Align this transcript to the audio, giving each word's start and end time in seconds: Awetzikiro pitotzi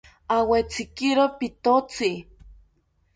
Awetzikiro 0.35 1.25
pitotzi 1.37 2.11